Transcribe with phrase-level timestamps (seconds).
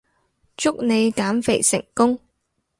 [0.57, 2.17] 祝你減肥成功